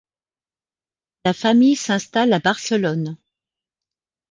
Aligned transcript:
La 1.25 1.31
famille 1.31 1.75
s'installe 1.75 2.33
à 2.33 2.39
Barcelone. 2.39 3.19